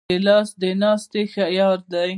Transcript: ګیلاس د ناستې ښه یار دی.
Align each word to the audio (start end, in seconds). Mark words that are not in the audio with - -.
ګیلاس 0.09 0.49
د 0.61 0.63
ناستې 0.81 1.21
ښه 1.31 1.45
یار 1.59 1.79
دی. 1.91 2.09